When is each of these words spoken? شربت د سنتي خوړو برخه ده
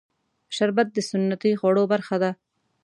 شربت 0.55 0.87
د 0.93 0.97
سنتي 1.09 1.51
خوړو 1.59 1.83
برخه 1.93 2.15
ده 2.23 2.31